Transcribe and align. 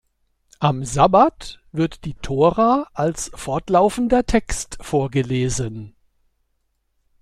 Am 0.57 0.83
Sabbat 0.83 1.59
wird 1.71 2.05
die 2.05 2.15
Tora 2.15 2.87
als 2.95 3.29
fortlaufender 3.35 4.25
Text 4.25 4.79
vorgelesen. 4.83 5.93